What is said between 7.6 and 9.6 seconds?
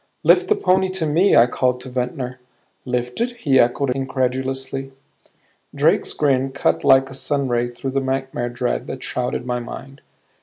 through the nightmare dread that shrouded my